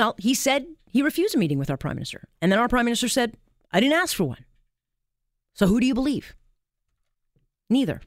[0.00, 2.26] well, he said he refused a meeting with our prime minister.
[2.40, 3.36] And then our prime minister said,
[3.70, 4.46] I didn't ask for one.
[5.52, 6.34] So who do you believe?
[7.68, 8.00] Neither.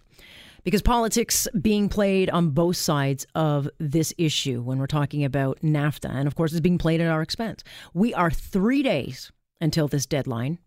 [0.64, 6.10] Because politics being played on both sides of this issue when we're talking about NAFTA.
[6.10, 7.64] And of course, it's being played at our expense.
[7.94, 10.58] We are three days until this deadline,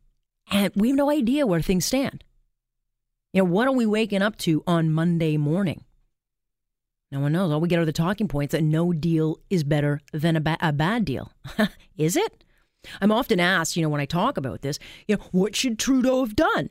[0.52, 2.22] and we have no idea where things stand.
[3.32, 5.84] You know, what are we waking up to on Monday morning?
[7.12, 7.52] No one knows.
[7.52, 10.58] All we get are the talking points that no deal is better than a, ba-
[10.60, 11.32] a bad deal.
[11.96, 12.44] is it?
[13.00, 16.24] I'm often asked, you know, when I talk about this, you know, what should Trudeau
[16.24, 16.70] have done?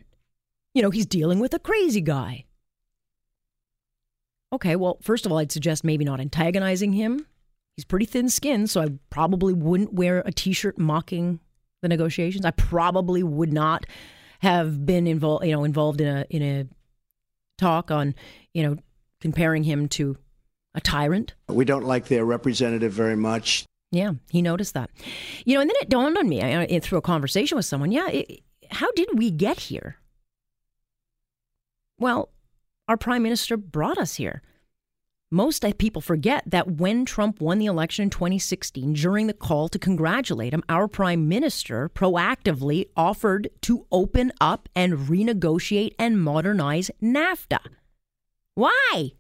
[0.73, 2.45] You know, he's dealing with a crazy guy.
[4.53, 7.25] Okay, well, first of all, I'd suggest maybe not antagonizing him.
[7.75, 11.39] He's pretty thin skinned, so I probably wouldn't wear a t shirt mocking
[11.81, 12.45] the negotiations.
[12.45, 13.86] I probably would not
[14.39, 16.66] have been involved, you know, involved in a in a
[17.58, 18.16] talk on,
[18.53, 18.78] you know,
[19.19, 20.17] comparing him to
[20.76, 21.34] a tyrant.
[21.48, 23.66] We don't like their representative very much.
[23.92, 24.90] Yeah, he noticed that.
[25.45, 27.92] You know, and then it dawned on me I, through a conversation with someone.
[27.92, 29.98] Yeah, it, how did we get here?
[31.98, 32.30] Well,
[32.88, 34.42] our prime minister brought us here.
[35.31, 39.80] Most people forget that when Trump won the election in 2016, during the call to
[39.80, 47.59] congratulate him, our prime minister proactively offered to open up and renegotiate and modernize NAFTA.
[48.53, 49.14] Why?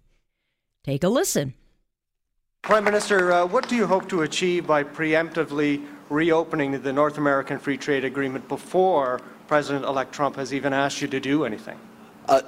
[0.85, 1.55] Take a listen.
[2.61, 7.57] Prime Minister, uh, what do you hope to achieve by preemptively reopening the North American
[7.57, 11.79] Free Trade Agreement before President elect Trump has even asked you to do anything?
[12.27, 12.39] Uh,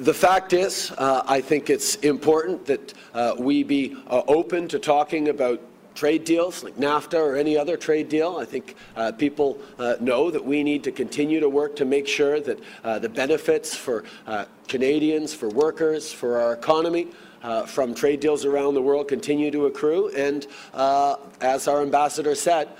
[0.00, 4.80] the fact is, uh, I think it's important that uh, we be uh, open to
[4.80, 5.60] talking about
[5.94, 8.38] trade deals like NAFTA or any other trade deal.
[8.38, 12.08] I think uh, people uh, know that we need to continue to work to make
[12.08, 17.08] sure that uh, the benefits for uh, Canadians, for workers, for our economy.
[17.44, 20.08] Uh, from trade deals around the world continue to accrue.
[20.16, 22.70] And uh, as our ambassador said,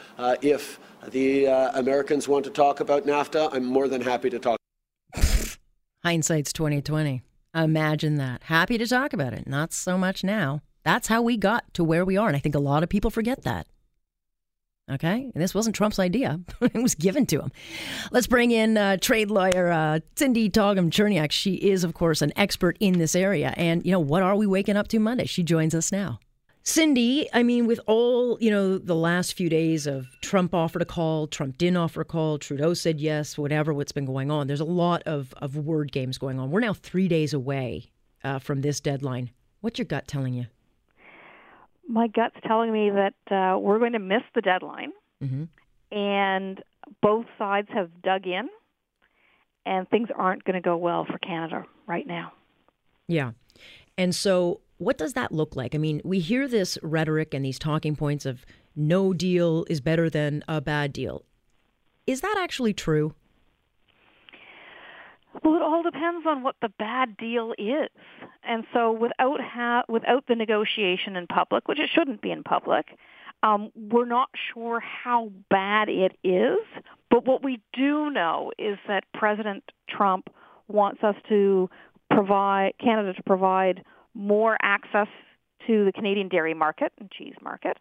[0.40, 0.80] if
[1.10, 1.44] the
[1.74, 4.58] Americans want to talk about NAFTA, I'm more than happy to talk.
[6.02, 7.22] Hindsight's 2020.
[7.54, 8.44] Imagine that.
[8.44, 9.46] Happy to talk about it.
[9.46, 10.60] Not so much now.
[10.82, 12.26] That's how we got to where we are.
[12.26, 13.66] And I think a lot of people forget that.
[14.90, 15.30] Okay?
[15.34, 17.52] And this wasn't Trump's idea, it was given to him.
[18.10, 21.32] Let's bring in uh, trade lawyer uh, Cyndee Todgham Cherniak.
[21.32, 23.54] She is, of course, an expert in this area.
[23.56, 25.26] And, you know, what are we waking up to Monday?
[25.26, 26.20] She joins us now.
[26.66, 30.86] Cindy, I mean, with all, you know, the last few days of Trump offered a
[30.86, 34.60] call, Trump didn't offer a call, Trudeau said yes, whatever, what's been going on, there's
[34.60, 36.50] a lot of, of word games going on.
[36.50, 37.90] We're now three days away
[38.22, 39.30] uh, from this deadline.
[39.60, 40.46] What's your gut telling you?
[41.88, 45.44] My gut's telling me that uh, we're going to miss the deadline, mm-hmm.
[45.96, 46.62] and
[47.02, 48.48] both sides have dug in,
[49.66, 52.32] and things aren't going to go well for Canada right now.
[53.06, 53.32] Yeah.
[53.96, 55.74] And so what does that look like?
[55.74, 58.44] I mean, we hear this rhetoric and these talking points of
[58.74, 61.24] no deal is better than a bad deal.
[62.06, 63.14] Is that actually true?
[65.42, 67.90] Well, it all depends on what the bad deal is.
[68.42, 72.86] And so without ha- without the negotiation in public, which it shouldn't be in public,
[73.42, 76.58] um, we're not sure how bad it is.
[77.10, 80.28] But what we do know is that President Trump
[80.68, 81.68] wants us to
[82.10, 83.84] provide Canada to provide
[84.14, 85.08] more access
[85.66, 87.78] to the Canadian dairy market and cheese market.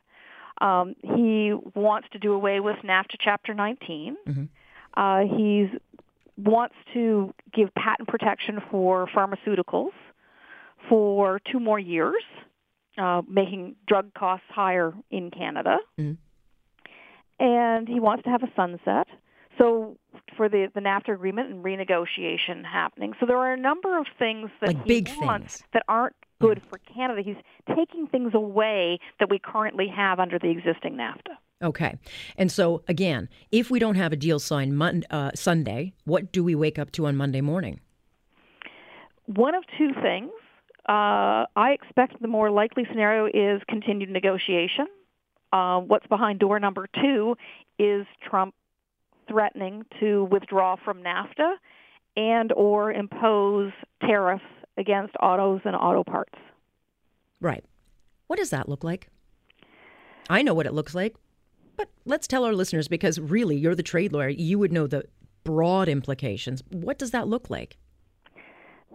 [0.62, 4.16] Um, he wants to do away with NAFTA Chapter 19.
[4.28, 4.44] Mm-hmm.
[4.96, 5.70] Uh, he
[6.38, 9.92] wants to give patent protection for pharmaceuticals
[10.90, 12.24] for two more years,
[12.98, 15.78] uh, making drug costs higher in Canada.
[16.00, 16.14] Mm-hmm.
[17.44, 19.08] And he wants to have a sunset.
[19.58, 19.98] So
[20.36, 23.14] for the, the NAFTA agreement and renegotiation happening.
[23.20, 25.64] So there are a number of things that like he wants things.
[25.74, 27.22] that aren't good for Canada.
[27.24, 31.38] He's taking things away that we currently have under the existing NAFTA.
[31.64, 31.98] Okay.
[32.38, 36.44] And so, again, if we don't have a deal signed Mon- uh, Sunday, what do
[36.44, 37.80] we wake up to on Monday morning?
[39.26, 40.32] One of two things.
[40.90, 44.86] Uh, I expect the more likely scenario is continued negotiation.
[45.54, 47.38] Uh, what's behind door number two
[47.80, 48.54] is Trump
[49.30, 51.54] threatening to withdraw from NAFTA
[52.18, 53.72] and or impose
[54.02, 54.44] tariffs
[54.78, 56.38] against autos and auto parts.
[57.40, 57.64] Right.
[58.28, 59.08] What does that look like?
[60.30, 61.16] I know what it looks like.
[61.76, 64.30] But let's tell our listeners because really, you're the trade lawyer.
[64.30, 65.06] You would know the
[65.44, 66.64] broad implications.
[66.70, 67.78] What does that look like?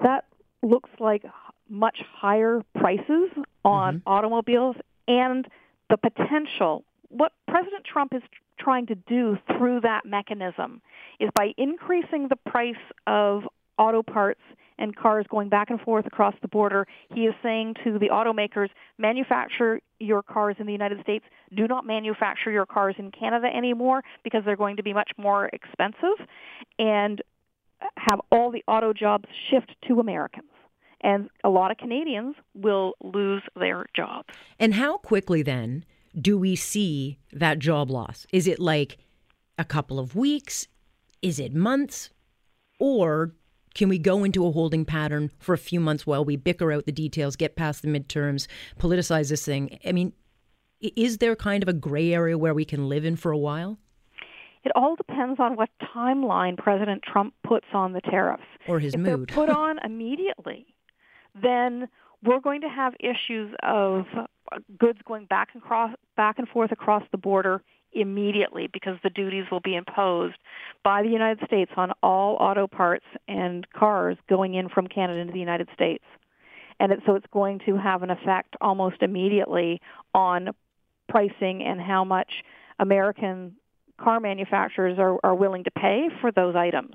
[0.03, 0.25] That
[0.63, 1.25] looks like
[1.69, 3.31] much higher prices
[3.65, 4.09] on mm-hmm.
[4.09, 4.77] automobiles
[5.07, 5.47] and
[5.91, 6.85] the potential.
[7.09, 8.23] What President Trump is
[8.59, 10.83] trying to do through that mechanism
[11.21, 12.75] is by increasing the price
[13.07, 13.43] of
[13.79, 14.41] auto parts
[14.79, 18.69] and cars going back and forth across the border, he is saying to the automakers,
[18.99, 21.25] manufacture your cars in the United States.
[21.55, 25.51] Do not manufacture your cars in Canada anymore because they're going to be much more
[25.53, 26.27] expensive
[26.79, 27.23] and
[27.97, 30.49] have all the auto jobs shift to Americans.
[31.01, 34.29] And a lot of Canadians will lose their jobs.
[34.59, 35.85] And how quickly then
[36.21, 38.27] do we see that job loss?
[38.33, 38.99] Is it like
[39.57, 40.67] a couple of weeks?
[41.23, 42.11] Is it months?
[42.81, 43.33] Or
[43.79, 46.85] can we go into a holding pattern for a few months while we bicker out
[46.85, 48.49] the details, get past the midterms,
[48.81, 49.79] politicize this thing?
[49.87, 50.13] I mean,
[50.81, 53.79] is there kind of a gray area where we can live in for a while?
[54.65, 58.43] It all depends on what timeline President Trump puts on the tariffs.
[58.67, 59.29] Or his if mood.
[59.29, 60.75] Put on immediately,
[61.41, 61.87] then
[62.25, 64.07] we're going to have issues of
[64.51, 69.11] uh, goods going back and cross, back and forth across the border immediately because the
[69.11, 70.37] duties will be imposed
[70.85, 75.33] by the United States on all auto parts and cars going in from Canada into
[75.33, 76.05] the United States.
[76.81, 79.81] And it, so it's going to have an effect almost immediately
[80.15, 80.51] on
[81.09, 82.31] pricing and how much
[82.79, 83.57] American
[83.99, 86.95] car manufacturers are, are willing to pay for those items.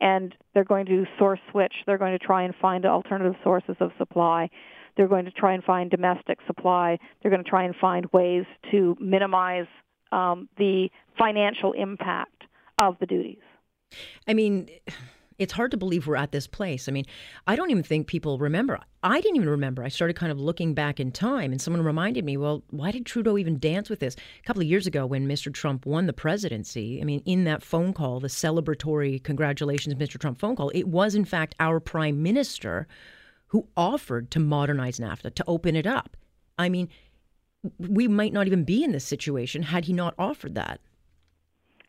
[0.00, 1.74] And they're going to source switch.
[1.86, 4.48] They're going to try and find alternative sources of supply.
[4.96, 6.98] They're going to try and find domestic supply.
[7.22, 9.66] They're going to try and find ways to minimize
[10.12, 12.44] um, the financial impact
[12.80, 13.38] of the duties.
[14.26, 14.68] I mean,
[15.40, 16.86] it's hard to believe we're at this place.
[16.86, 17.06] I mean,
[17.46, 18.78] I don't even think people remember.
[19.02, 19.82] I didn't even remember.
[19.82, 23.06] I started kind of looking back in time, and someone reminded me, well, why did
[23.06, 24.16] Trudeau even dance with this?
[24.16, 25.52] A couple of years ago, when Mr.
[25.52, 30.18] Trump won the presidency, I mean, in that phone call, the celebratory congratulations, Mr.
[30.18, 32.86] Trump phone call, it was in fact our prime minister
[33.46, 36.16] who offered to modernize NAFTA, to open it up.
[36.58, 36.88] I mean,
[37.78, 40.80] we might not even be in this situation had he not offered that.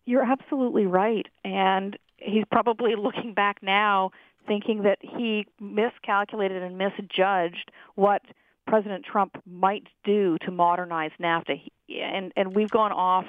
[0.06, 1.28] You're absolutely right.
[1.44, 4.12] And he's probably looking back now
[4.48, 8.22] thinking that he miscalculated and misjudged what
[8.68, 11.62] President Trump might do to modernize NAFTA.
[11.90, 13.26] And, and we've gone off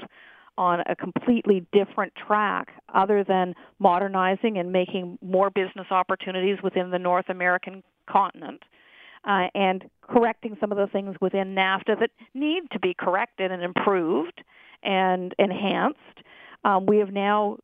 [0.59, 6.99] on a completely different track other than modernizing and making more business opportunities within the
[6.99, 8.63] North American continent
[9.25, 13.63] uh, and correcting some of the things within NAFTA that need to be corrected and
[13.63, 14.43] improved
[14.83, 15.99] and enhanced.
[16.65, 17.59] Um, we have now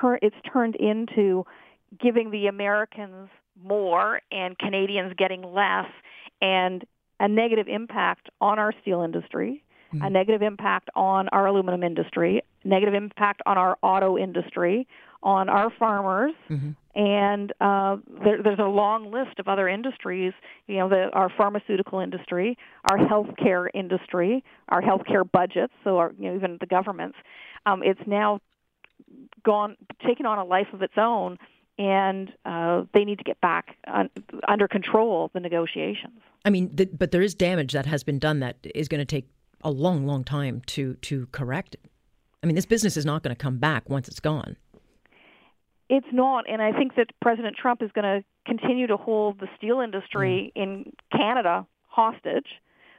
[0.00, 1.44] tur- it's turned into
[2.00, 3.28] giving the Americans
[3.62, 5.86] more and Canadians getting less,
[6.40, 6.84] and
[7.20, 9.62] a negative impact on our steel industry,
[9.92, 10.04] mm-hmm.
[10.04, 14.86] a negative impact on our aluminum industry, negative impact on our auto industry,
[15.22, 16.70] on our farmers, mm-hmm.
[16.98, 20.32] and uh, there, there's a long list of other industries.
[20.66, 22.58] You know, the, our pharmaceutical industry,
[22.90, 25.72] our healthcare industry, our healthcare budgets.
[25.84, 27.16] So, our, you know, even the governments.
[27.66, 28.40] Um, it's now
[29.44, 29.76] gone
[30.06, 31.38] taken on a life of its own,
[31.78, 34.10] and uh, they need to get back un,
[34.48, 36.20] under control the negotiations.
[36.44, 39.04] I mean, the, but there is damage that has been done that is going to
[39.04, 39.28] take
[39.62, 41.76] a long, long time to to correct.
[42.42, 44.56] I mean, this business is not going to come back once it's gone.
[45.94, 49.46] It's not, and I think that President Trump is going to continue to hold the
[49.58, 50.62] steel industry mm.
[50.62, 52.46] in Canada hostage.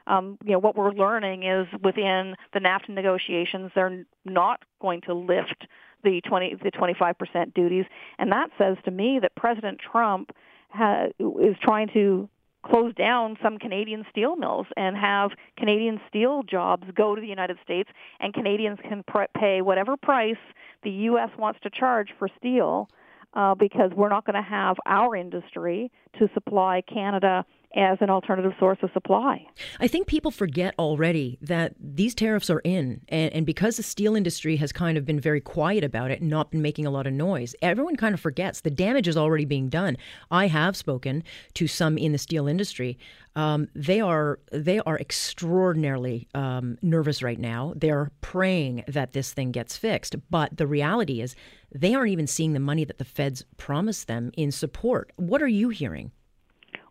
[0.06, 5.16] Um, you know what we're learning is within the NAFTA negotiations, they're not going to
[5.16, 5.66] lift
[6.04, 7.86] the 20 the 25 percent duties,
[8.20, 10.30] and that says to me that President Trump
[10.70, 12.30] ha- is trying to
[12.64, 17.58] close down some Canadian steel mills and have Canadian steel jobs go to the United
[17.64, 20.38] States, and Canadians can pr- pay whatever price
[20.84, 21.30] the U.S.
[21.38, 22.90] wants to charge for steel
[23.34, 28.52] uh, because we're not going to have our industry to supply Canada as an alternative
[28.60, 29.46] source of supply.
[29.80, 34.16] I think people forget already that these tariffs are in, and, and, because the steel
[34.16, 37.08] industry has kind of been very quiet about it and not been making a lot
[37.08, 39.98] of noise, everyone kind of forgets the damage is already being done.
[40.30, 41.24] I have spoken
[41.56, 42.98] to some in the steel industry.
[43.36, 47.74] Um, they are they are extraordinarily um, nervous right now.
[47.76, 51.36] They're praying that this thing gets fixed, but the reality is
[51.74, 55.12] they aren't even seeing the money that the feds promised them in support.
[55.16, 56.12] What are you hearing?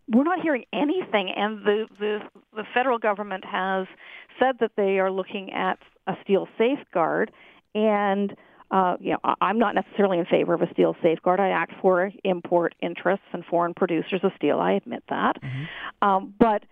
[0.09, 2.19] We're not hearing anything, and the, the
[2.55, 3.87] the federal government has
[4.39, 7.31] said that they are looking at a steel safeguard,
[7.73, 8.35] and
[8.71, 11.39] uh, you know I'm not necessarily in favor of a steel safeguard.
[11.39, 14.59] I act for import interests and foreign producers of steel.
[14.59, 16.07] I admit that, mm-hmm.
[16.07, 16.63] um, but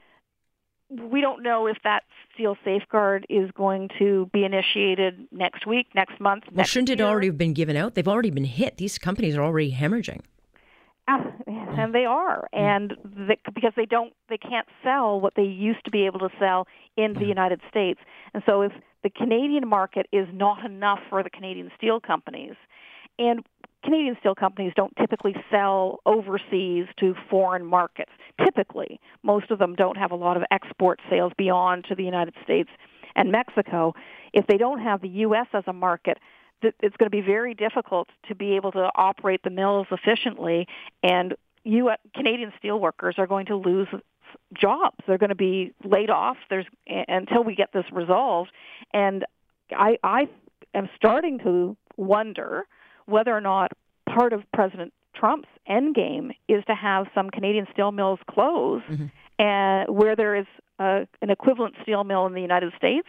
[0.89, 6.19] we don't know if that steel safeguard is going to be initiated next week, next
[6.19, 6.43] month.
[6.47, 7.07] Well, next shouldn't it year.
[7.07, 7.95] already have been given out?
[7.95, 8.77] They've already been hit.
[8.77, 10.21] These companies are already hemorrhaging.
[11.07, 15.83] Ah, and they are, and the, because they don't, they can't sell what they used
[15.85, 17.99] to be able to sell in the United States.
[18.33, 18.71] And so, if
[19.03, 22.53] the Canadian market is not enough for the Canadian steel companies,
[23.17, 23.43] and
[23.83, 28.11] Canadian steel companies don't typically sell overseas to foreign markets.
[28.43, 32.35] Typically, most of them don't have a lot of export sales beyond to the United
[32.43, 32.69] States
[33.15, 33.93] and Mexico.
[34.33, 35.47] If they don't have the U.S.
[35.53, 36.19] as a market,
[36.61, 40.67] it's going to be very difficult to be able to operate the mills efficiently,
[41.03, 41.99] and U.S.
[42.15, 43.87] Canadian steelworkers are going to lose
[44.53, 44.97] jobs.
[45.07, 46.37] They're going to be laid off.
[46.49, 48.51] There's until we get this resolved,
[48.93, 49.25] and
[49.71, 50.27] I, I
[50.73, 52.65] am starting to wonder
[53.05, 53.71] whether or not
[54.07, 59.05] part of President Trump's endgame is to have some Canadian steel mills close, mm-hmm.
[59.39, 60.45] and where there is
[60.79, 63.07] a, an equivalent steel mill in the United States,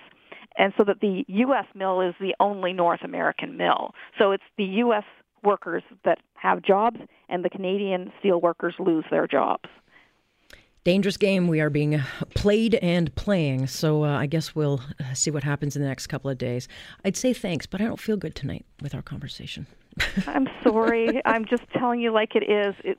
[0.56, 1.66] and so that the U.S.
[1.74, 3.94] mill is the only North American mill.
[4.18, 5.04] So it's the U.S.
[5.42, 9.68] workers that have jobs, and the Canadian steel workers lose their jobs.
[10.84, 12.02] Dangerous game we are being
[12.34, 13.68] played and playing.
[13.68, 14.80] So uh, I guess we'll
[15.14, 16.66] see what happens in the next couple of days.
[17.04, 19.68] I'd say thanks, but I don't feel good tonight with our conversation.
[20.26, 21.22] I'm sorry.
[21.24, 22.74] I'm just telling you like it is.
[22.82, 22.98] It,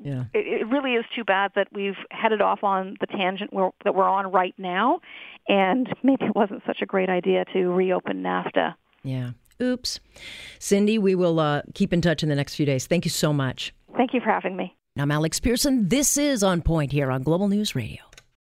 [0.00, 0.24] yeah.
[0.34, 3.94] It, it, really is too bad that we've headed off on the tangent we're, that
[3.94, 5.00] we're on right now,
[5.48, 8.74] and maybe it wasn't such a great idea to reopen NAFTA.
[9.02, 9.30] Yeah.
[9.62, 10.00] Oops.
[10.58, 12.86] Cyndee, we will uh, keep in touch in the next few days.
[12.86, 13.72] Thank you so much.
[13.96, 14.76] Thank you for having me.
[14.98, 15.88] I'm Alex Pearson.
[15.88, 18.02] This is On Point here on Global News Radio.